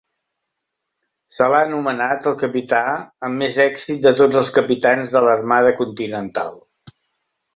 Se 1.35 1.49
l'ha 1.53 1.59
anomenat 1.65 2.29
"el 2.31 2.37
capità 2.43 2.79
amb 3.27 3.43
més 3.43 3.59
d'èxit 3.61 4.01
de 4.07 4.15
tots 4.21 4.41
els 4.41 4.51
capitans 4.57 5.13
de 5.17 5.23
l'Armada 5.27 5.77
Continental". 5.83 6.61